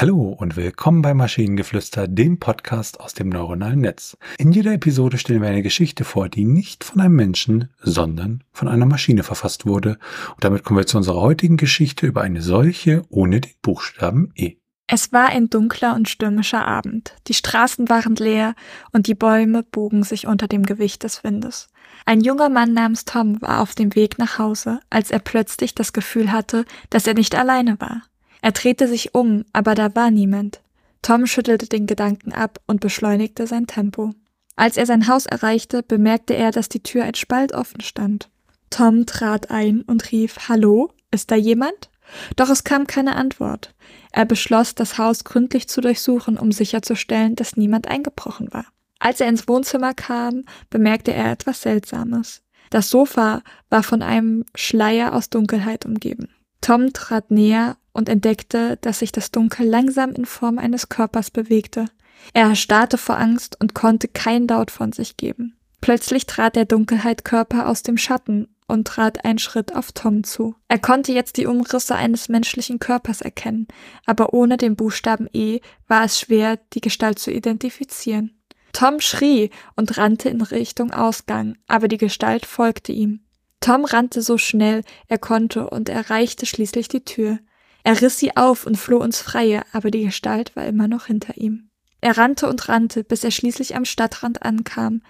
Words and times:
Hallo 0.00 0.28
und 0.28 0.54
willkommen 0.54 1.02
bei 1.02 1.12
Maschinengeflüster, 1.12 2.06
dem 2.06 2.38
Podcast 2.38 3.00
aus 3.00 3.14
dem 3.14 3.30
neuronalen 3.30 3.80
Netz. 3.80 4.16
In 4.38 4.52
jeder 4.52 4.72
Episode 4.72 5.18
stellen 5.18 5.42
wir 5.42 5.48
eine 5.48 5.64
Geschichte 5.64 6.04
vor, 6.04 6.28
die 6.28 6.44
nicht 6.44 6.84
von 6.84 7.00
einem 7.00 7.16
Menschen, 7.16 7.68
sondern 7.80 8.44
von 8.52 8.68
einer 8.68 8.86
Maschine 8.86 9.24
verfasst 9.24 9.66
wurde. 9.66 9.98
Und 10.36 10.44
damit 10.44 10.62
kommen 10.62 10.78
wir 10.78 10.86
zu 10.86 10.98
unserer 10.98 11.20
heutigen 11.20 11.56
Geschichte 11.56 12.06
über 12.06 12.20
eine 12.20 12.42
solche 12.42 13.02
ohne 13.08 13.40
den 13.40 13.50
Buchstaben 13.60 14.30
E. 14.36 14.54
Es 14.86 15.12
war 15.12 15.30
ein 15.30 15.50
dunkler 15.50 15.96
und 15.96 16.08
stürmischer 16.08 16.64
Abend. 16.64 17.16
Die 17.26 17.34
Straßen 17.34 17.88
waren 17.88 18.14
leer 18.14 18.54
und 18.92 19.08
die 19.08 19.16
Bäume 19.16 19.64
bogen 19.64 20.04
sich 20.04 20.28
unter 20.28 20.46
dem 20.46 20.62
Gewicht 20.62 21.02
des 21.02 21.24
Windes. 21.24 21.70
Ein 22.06 22.20
junger 22.20 22.50
Mann 22.50 22.72
namens 22.72 23.04
Tom 23.04 23.42
war 23.42 23.60
auf 23.60 23.74
dem 23.74 23.96
Weg 23.96 24.16
nach 24.16 24.38
Hause, 24.38 24.78
als 24.90 25.10
er 25.10 25.18
plötzlich 25.18 25.74
das 25.74 25.92
Gefühl 25.92 26.30
hatte, 26.30 26.66
dass 26.88 27.08
er 27.08 27.14
nicht 27.14 27.34
alleine 27.34 27.80
war. 27.80 28.02
Er 28.42 28.52
drehte 28.52 28.88
sich 28.88 29.14
um, 29.14 29.44
aber 29.52 29.74
da 29.74 29.94
war 29.94 30.10
niemand. 30.10 30.60
Tom 31.02 31.26
schüttelte 31.26 31.66
den 31.66 31.86
Gedanken 31.86 32.32
ab 32.32 32.60
und 32.66 32.80
beschleunigte 32.80 33.46
sein 33.46 33.66
Tempo. 33.66 34.12
Als 34.56 34.76
er 34.76 34.86
sein 34.86 35.06
Haus 35.06 35.26
erreichte, 35.26 35.82
bemerkte 35.82 36.34
er, 36.34 36.50
dass 36.50 36.68
die 36.68 36.82
Tür 36.82 37.04
ein 37.04 37.14
Spalt 37.14 37.52
offen 37.52 37.80
stand. 37.80 38.28
Tom 38.70 39.06
trat 39.06 39.50
ein 39.50 39.82
und 39.82 40.10
rief 40.12 40.48
Hallo, 40.48 40.90
ist 41.10 41.30
da 41.30 41.36
jemand? 41.36 41.90
Doch 42.36 42.50
es 42.50 42.64
kam 42.64 42.86
keine 42.86 43.16
Antwort. 43.16 43.74
Er 44.12 44.24
beschloss, 44.24 44.74
das 44.74 44.98
Haus 44.98 45.24
gründlich 45.24 45.68
zu 45.68 45.80
durchsuchen, 45.80 46.38
um 46.38 46.52
sicherzustellen, 46.52 47.36
dass 47.36 47.56
niemand 47.56 47.88
eingebrochen 47.88 48.52
war. 48.52 48.66
Als 48.98 49.20
er 49.20 49.28
ins 49.28 49.46
Wohnzimmer 49.46 49.94
kam, 49.94 50.44
bemerkte 50.70 51.12
er 51.12 51.30
etwas 51.30 51.62
Seltsames. 51.62 52.42
Das 52.70 52.90
Sofa 52.90 53.42
war 53.70 53.82
von 53.82 54.02
einem 54.02 54.44
Schleier 54.54 55.14
aus 55.14 55.30
Dunkelheit 55.30 55.86
umgeben. 55.86 56.28
Tom 56.60 56.92
trat 56.92 57.30
näher 57.30 57.76
und 57.98 58.08
entdeckte, 58.08 58.78
dass 58.80 59.00
sich 59.00 59.10
das 59.10 59.32
Dunkel 59.32 59.66
langsam 59.66 60.12
in 60.12 60.24
Form 60.24 60.58
eines 60.58 60.88
Körpers 60.88 61.32
bewegte. 61.32 61.86
Er 62.32 62.48
erstarrte 62.48 62.96
vor 62.96 63.18
Angst 63.18 63.60
und 63.60 63.74
konnte 63.74 64.06
kein 64.06 64.46
Laut 64.46 64.70
von 64.70 64.92
sich 64.92 65.16
geben. 65.16 65.56
Plötzlich 65.80 66.26
trat 66.26 66.54
der 66.54 66.64
Dunkelheitkörper 66.64 67.68
aus 67.68 67.82
dem 67.82 67.98
Schatten 67.98 68.48
und 68.68 68.86
trat 68.86 69.24
einen 69.24 69.40
Schritt 69.40 69.74
auf 69.74 69.90
Tom 69.92 70.22
zu. 70.22 70.54
Er 70.68 70.78
konnte 70.78 71.12
jetzt 71.12 71.38
die 71.38 71.46
Umrisse 71.46 71.96
eines 71.96 72.28
menschlichen 72.28 72.78
Körpers 72.78 73.20
erkennen, 73.20 73.66
aber 74.06 74.32
ohne 74.32 74.56
den 74.58 74.76
Buchstaben 74.76 75.28
E 75.32 75.60
war 75.88 76.04
es 76.04 76.20
schwer, 76.20 76.58
die 76.74 76.80
Gestalt 76.80 77.18
zu 77.18 77.32
identifizieren. 77.32 78.38
Tom 78.72 79.00
schrie 79.00 79.50
und 79.74 79.98
rannte 79.98 80.28
in 80.28 80.40
Richtung 80.40 80.92
Ausgang, 80.92 81.56
aber 81.66 81.88
die 81.88 81.96
Gestalt 81.96 82.46
folgte 82.46 82.92
ihm. 82.92 83.20
Tom 83.58 83.84
rannte 83.84 84.22
so 84.22 84.38
schnell 84.38 84.84
er 85.08 85.18
konnte 85.18 85.68
und 85.68 85.88
erreichte 85.88 86.46
schließlich 86.46 86.86
die 86.86 87.04
Tür. 87.04 87.40
Er 87.84 88.00
riss 88.00 88.18
sie 88.18 88.36
auf 88.36 88.66
und 88.66 88.76
floh 88.76 89.02
ins 89.02 89.20
Freie, 89.20 89.62
aber 89.72 89.90
die 89.90 90.04
Gestalt 90.04 90.54
war 90.56 90.66
immer 90.66 90.88
noch 90.88 91.06
hinter 91.06 91.36
ihm. 91.36 91.70
Er 92.00 92.16
rannte 92.16 92.48
und 92.48 92.68
rannte, 92.68 93.04
bis 93.04 93.24
er 93.24 93.30
schließlich 93.30 93.76
am 93.76 93.84
Stadtrand 93.84 94.42
ankam. 94.42 95.02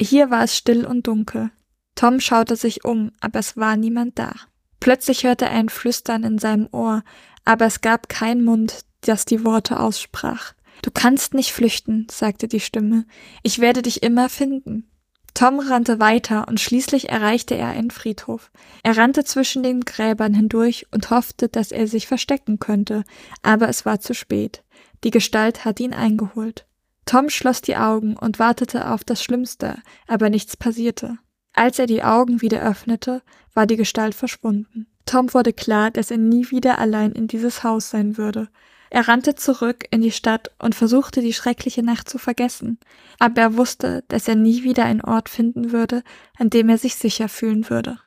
Hier 0.00 0.30
war 0.30 0.44
es 0.44 0.56
still 0.56 0.84
und 0.84 1.06
dunkel. 1.06 1.50
Tom 1.94 2.20
schaute 2.20 2.56
sich 2.56 2.84
um, 2.84 3.12
aber 3.20 3.38
es 3.38 3.56
war 3.56 3.76
niemand 3.76 4.18
da. 4.18 4.32
Plötzlich 4.80 5.24
hörte 5.24 5.46
er 5.46 5.52
ein 5.52 5.68
Flüstern 5.68 6.24
in 6.24 6.38
seinem 6.38 6.68
Ohr, 6.72 7.02
aber 7.44 7.66
es 7.66 7.80
gab 7.80 8.08
keinen 8.08 8.44
Mund, 8.44 8.84
das 9.02 9.24
die 9.24 9.44
Worte 9.44 9.80
aussprach. 9.80 10.54
Du 10.82 10.90
kannst 10.90 11.34
nicht 11.34 11.52
flüchten, 11.52 12.06
sagte 12.10 12.48
die 12.48 12.60
Stimme. 12.60 13.06
Ich 13.42 13.60
werde 13.60 13.80
dich 13.80 14.02
immer 14.02 14.28
finden. 14.28 14.90
Tom 15.34 15.58
rannte 15.58 15.98
weiter 15.98 16.46
und 16.46 16.60
schließlich 16.60 17.08
erreichte 17.08 17.56
er 17.56 17.68
einen 17.68 17.90
Friedhof. 17.90 18.52
Er 18.84 18.96
rannte 18.96 19.24
zwischen 19.24 19.64
den 19.64 19.80
Gräbern 19.80 20.32
hindurch 20.32 20.86
und 20.92 21.10
hoffte, 21.10 21.48
dass 21.48 21.72
er 21.72 21.88
sich 21.88 22.06
verstecken 22.06 22.60
könnte, 22.60 23.02
aber 23.42 23.68
es 23.68 23.84
war 23.84 23.98
zu 23.98 24.14
spät. 24.14 24.62
Die 25.02 25.10
Gestalt 25.10 25.64
hatte 25.64 25.82
ihn 25.82 25.92
eingeholt. 25.92 26.66
Tom 27.04 27.28
schloss 27.30 27.60
die 27.60 27.76
Augen 27.76 28.16
und 28.16 28.38
wartete 28.38 28.90
auf 28.90 29.02
das 29.02 29.22
Schlimmste, 29.22 29.76
aber 30.06 30.30
nichts 30.30 30.56
passierte. 30.56 31.18
Als 31.52 31.78
er 31.78 31.86
die 31.86 32.02
Augen 32.02 32.40
wieder 32.40 32.62
öffnete, 32.62 33.20
war 33.52 33.66
die 33.66 33.76
Gestalt 33.76 34.14
verschwunden. 34.14 34.86
Tom 35.04 35.34
wurde 35.34 35.52
klar, 35.52 35.90
dass 35.90 36.10
er 36.10 36.16
nie 36.16 36.50
wieder 36.50 36.78
allein 36.78 37.12
in 37.12 37.28
dieses 37.28 37.62
Haus 37.62 37.90
sein 37.90 38.16
würde. 38.16 38.48
Er 38.94 39.08
rannte 39.08 39.34
zurück 39.34 39.86
in 39.90 40.02
die 40.02 40.12
Stadt 40.12 40.52
und 40.60 40.76
versuchte 40.76 41.20
die 41.20 41.32
schreckliche 41.32 41.82
Nacht 41.82 42.08
zu 42.08 42.16
vergessen, 42.16 42.78
aber 43.18 43.40
er 43.40 43.56
wusste, 43.56 44.04
dass 44.06 44.28
er 44.28 44.36
nie 44.36 44.62
wieder 44.62 44.84
einen 44.84 45.00
Ort 45.00 45.28
finden 45.28 45.72
würde, 45.72 46.04
an 46.38 46.48
dem 46.48 46.68
er 46.68 46.78
sich 46.78 46.94
sicher 46.94 47.28
fühlen 47.28 47.68
würde. 47.68 47.98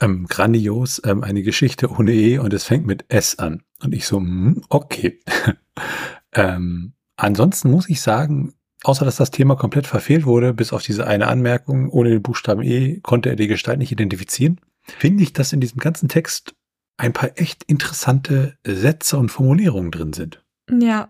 Ähm, 0.00 0.24
grandios, 0.26 1.02
ähm, 1.04 1.24
eine 1.24 1.42
Geschichte 1.42 1.90
ohne 1.90 2.14
E 2.14 2.38
und 2.38 2.54
es 2.54 2.64
fängt 2.64 2.86
mit 2.86 3.04
S 3.08 3.38
an. 3.38 3.64
Und 3.82 3.94
ich 3.94 4.06
so, 4.06 4.16
hm, 4.16 4.62
okay. 4.70 5.20
ähm, 6.32 6.94
ansonsten 7.16 7.70
muss 7.70 7.90
ich 7.90 8.00
sagen, 8.00 8.54
außer 8.82 9.04
dass 9.04 9.16
das 9.16 9.30
Thema 9.30 9.56
komplett 9.56 9.86
verfehlt 9.86 10.24
wurde, 10.24 10.54
bis 10.54 10.72
auf 10.72 10.82
diese 10.82 11.06
eine 11.06 11.26
Anmerkung, 11.26 11.90
ohne 11.90 12.08
den 12.08 12.22
Buchstaben 12.22 12.62
E 12.62 13.00
konnte 13.02 13.28
er 13.28 13.36
die 13.36 13.46
Gestalt 13.46 13.78
nicht 13.78 13.92
identifizieren, 13.92 14.58
finde 14.80 15.22
ich, 15.22 15.34
dass 15.34 15.52
in 15.52 15.60
diesem 15.60 15.80
ganzen 15.80 16.08
Text 16.08 16.54
ein 17.00 17.12
paar 17.12 17.30
echt 17.36 17.64
interessante 17.64 18.56
Sätze 18.64 19.16
und 19.16 19.30
Formulierungen 19.30 19.90
drin 19.90 20.12
sind. 20.12 20.44
Ja, 20.70 21.08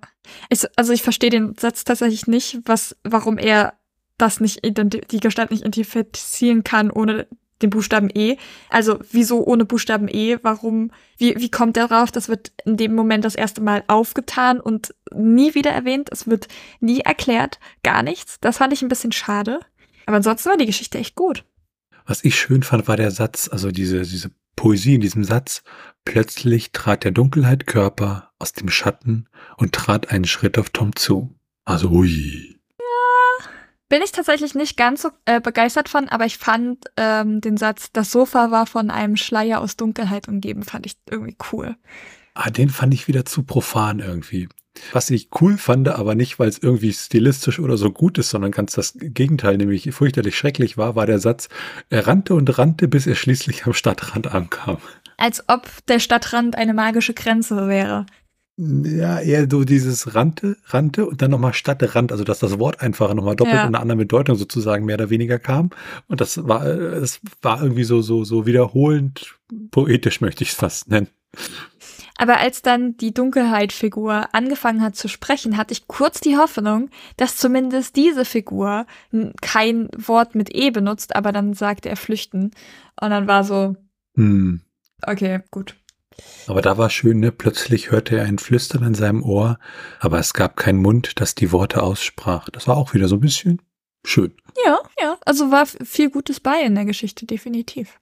ich, 0.48 0.64
also 0.76 0.92
ich 0.92 1.02
verstehe 1.02 1.30
den 1.30 1.56
Satz 1.58 1.84
tatsächlich 1.84 2.26
nicht, 2.26 2.60
was, 2.64 2.96
warum 3.04 3.36
er 3.36 3.74
das 4.16 4.40
nicht 4.40 4.60
die 4.64 5.20
Gestalt 5.20 5.50
nicht 5.50 5.62
identifizieren 5.62 6.62
kann 6.62 6.90
ohne 6.90 7.26
den 7.62 7.70
Buchstaben 7.70 8.08
E. 8.14 8.36
Also 8.70 9.00
wieso 9.10 9.44
ohne 9.44 9.64
Buchstaben 9.64 10.08
E? 10.08 10.38
Warum? 10.42 10.92
Wie, 11.18 11.34
wie 11.36 11.50
kommt 11.50 11.76
er 11.76 11.88
darauf? 11.88 12.10
Das 12.10 12.28
wird 12.28 12.52
in 12.64 12.76
dem 12.76 12.94
Moment 12.94 13.24
das 13.24 13.34
erste 13.34 13.60
Mal 13.60 13.84
aufgetan 13.86 14.60
und 14.60 14.94
nie 15.12 15.54
wieder 15.54 15.70
erwähnt. 15.70 16.08
Es 16.10 16.26
wird 16.26 16.48
nie 16.80 17.00
erklärt, 17.00 17.58
gar 17.82 18.02
nichts. 18.02 18.38
Das 18.40 18.58
fand 18.58 18.72
ich 18.72 18.82
ein 18.82 18.88
bisschen 18.88 19.12
schade. 19.12 19.60
Aber 20.06 20.16
ansonsten 20.16 20.48
war 20.50 20.56
die 20.56 20.66
Geschichte 20.66 20.98
echt 20.98 21.16
gut. 21.16 21.44
Was 22.06 22.24
ich 22.24 22.36
schön 22.36 22.62
fand, 22.62 22.88
war 22.88 22.96
der 22.96 23.10
Satz, 23.10 23.48
also 23.50 23.70
diese, 23.70 24.02
diese 24.02 24.30
Poesie 24.60 24.96
in 24.96 25.00
diesem 25.00 25.24
Satz. 25.24 25.62
Plötzlich 26.04 26.72
trat 26.72 27.04
der 27.04 27.12
Dunkelheit 27.12 27.66
Körper 27.66 28.30
aus 28.38 28.52
dem 28.52 28.68
Schatten 28.68 29.26
und 29.56 29.72
trat 29.72 30.10
einen 30.10 30.26
Schritt 30.26 30.58
auf 30.58 30.68
Tom 30.68 30.94
zu. 30.94 31.34
Also 31.64 31.88
hui. 31.88 32.60
Ja, 32.78 33.46
bin 33.88 34.02
ich 34.02 34.12
tatsächlich 34.12 34.54
nicht 34.54 34.76
ganz 34.76 35.00
so 35.00 35.12
äh, 35.24 35.40
begeistert 35.40 35.88
von, 35.88 36.10
aber 36.10 36.26
ich 36.26 36.36
fand 36.36 36.84
ähm, 36.98 37.40
den 37.40 37.56
Satz, 37.56 37.90
das 37.94 38.12
Sofa 38.12 38.50
war 38.50 38.66
von 38.66 38.90
einem 38.90 39.16
Schleier 39.16 39.62
aus 39.62 39.78
Dunkelheit 39.78 40.28
umgeben, 40.28 40.62
fand 40.62 40.84
ich 40.84 40.98
irgendwie 41.08 41.38
cool. 41.52 41.76
Ah, 42.34 42.50
den 42.50 42.68
fand 42.68 42.92
ich 42.92 43.08
wieder 43.08 43.24
zu 43.24 43.44
profan 43.44 44.00
irgendwie. 44.00 44.46
Was 44.92 45.10
ich 45.10 45.28
cool 45.40 45.56
fand, 45.56 45.88
aber 45.88 46.14
nicht, 46.14 46.38
weil 46.38 46.48
es 46.48 46.58
irgendwie 46.58 46.92
stilistisch 46.92 47.58
oder 47.58 47.76
so 47.76 47.90
gut 47.90 48.18
ist, 48.18 48.30
sondern 48.30 48.50
ganz 48.50 48.72
das 48.72 48.94
Gegenteil, 48.98 49.56
nämlich 49.56 49.92
fürchterlich 49.92 50.36
schrecklich 50.36 50.76
war, 50.76 50.96
war 50.96 51.06
der 51.06 51.18
Satz, 51.18 51.48
er 51.88 52.06
rannte 52.06 52.34
und 52.34 52.58
rannte, 52.58 52.88
bis 52.88 53.06
er 53.06 53.14
schließlich 53.14 53.66
am 53.66 53.72
Stadtrand 53.72 54.32
ankam. 54.32 54.78
Als 55.16 55.44
ob 55.48 55.68
der 55.86 55.98
Stadtrand 55.98 56.56
eine 56.56 56.74
magische 56.74 57.14
Grenze 57.14 57.68
wäre. 57.68 58.06
Ja, 58.62 59.20
eher 59.20 59.48
so 59.50 59.64
dieses 59.64 60.14
rannte, 60.14 60.58
rannte 60.66 61.06
und 61.06 61.22
dann 61.22 61.30
nochmal 61.30 61.54
Stadtrand, 61.54 62.12
also 62.12 62.24
dass 62.24 62.40
das 62.40 62.58
Wort 62.58 62.82
einfach 62.82 63.14
nochmal 63.14 63.34
doppelt 63.34 63.56
ja. 63.56 63.62
in 63.62 63.68
einer 63.68 63.80
anderen 63.80 64.00
Bedeutung 64.00 64.36
sozusagen 64.36 64.84
mehr 64.84 64.96
oder 64.96 65.08
weniger 65.08 65.38
kam. 65.38 65.70
Und 66.08 66.20
das 66.20 66.46
war, 66.46 66.66
es 66.66 67.20
war 67.40 67.62
irgendwie 67.62 67.84
so, 67.84 68.02
so, 68.02 68.22
so 68.24 68.44
wiederholend 68.44 69.34
poetisch, 69.70 70.20
möchte 70.20 70.44
ich 70.44 70.50
es 70.50 70.56
fast 70.56 70.90
nennen. 70.90 71.08
Aber 72.20 72.36
als 72.36 72.60
dann 72.60 72.98
die 72.98 73.14
Dunkelheit-Figur 73.14 74.34
angefangen 74.34 74.82
hat 74.82 74.94
zu 74.94 75.08
sprechen, 75.08 75.56
hatte 75.56 75.72
ich 75.72 75.88
kurz 75.88 76.20
die 76.20 76.36
Hoffnung, 76.36 76.90
dass 77.16 77.38
zumindest 77.38 77.96
diese 77.96 78.26
Figur 78.26 78.84
kein 79.40 79.88
Wort 79.96 80.34
mit 80.34 80.54
E 80.54 80.70
benutzt, 80.70 81.16
aber 81.16 81.32
dann 81.32 81.54
sagte 81.54 81.88
er 81.88 81.96
flüchten. 81.96 82.50
Und 83.00 83.08
dann 83.08 83.26
war 83.26 83.42
so, 83.42 83.74
hm. 84.16 84.60
okay, 85.06 85.40
gut. 85.50 85.76
Aber 86.46 86.60
da 86.60 86.76
war 86.76 86.90
schön, 86.90 87.20
ne? 87.20 87.32
Plötzlich 87.32 87.90
hörte 87.90 88.18
er 88.18 88.26
ein 88.26 88.38
Flüstern 88.38 88.82
in 88.82 88.94
seinem 88.94 89.22
Ohr, 89.22 89.58
aber 89.98 90.18
es 90.18 90.34
gab 90.34 90.58
keinen 90.58 90.82
Mund, 90.82 91.18
das 91.22 91.34
die 91.34 91.52
Worte 91.52 91.82
aussprach. 91.82 92.50
Das 92.50 92.68
war 92.68 92.76
auch 92.76 92.92
wieder 92.92 93.08
so 93.08 93.16
ein 93.16 93.20
bisschen 93.20 93.62
schön. 94.04 94.34
Ja, 94.66 94.78
ja. 95.00 95.16
Also 95.24 95.50
war 95.50 95.64
viel 95.64 96.10
Gutes 96.10 96.38
bei 96.38 96.60
in 96.60 96.74
der 96.74 96.84
Geschichte, 96.84 97.24
definitiv. 97.24 97.98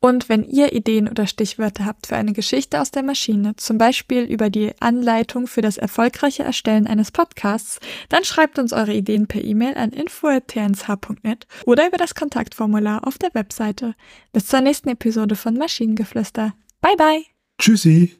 Und 0.00 0.30
wenn 0.30 0.44
ihr 0.44 0.72
Ideen 0.72 1.08
oder 1.08 1.26
Stichwörter 1.26 1.84
habt 1.84 2.06
für 2.06 2.16
eine 2.16 2.32
Geschichte 2.32 2.80
aus 2.80 2.90
der 2.90 3.02
Maschine, 3.02 3.54
zum 3.56 3.76
Beispiel 3.76 4.22
über 4.22 4.48
die 4.48 4.72
Anleitung 4.80 5.46
für 5.46 5.60
das 5.60 5.76
erfolgreiche 5.76 6.42
Erstellen 6.42 6.86
eines 6.86 7.10
Podcasts, 7.10 7.80
dann 8.08 8.24
schreibt 8.24 8.58
uns 8.58 8.72
eure 8.72 8.94
Ideen 8.94 9.26
per 9.26 9.44
E-Mail 9.44 9.74
an 9.76 9.90
info.tnsh.net 9.90 11.46
oder 11.66 11.86
über 11.86 11.98
das 11.98 12.14
Kontaktformular 12.14 13.06
auf 13.06 13.18
der 13.18 13.34
Webseite. 13.34 13.94
Bis 14.32 14.46
zur 14.46 14.62
nächsten 14.62 14.88
Episode 14.88 15.36
von 15.36 15.54
Maschinengeflüster. 15.54 16.54
Bye 16.80 16.96
bye. 16.96 17.24
Tschüssi. 17.58 18.19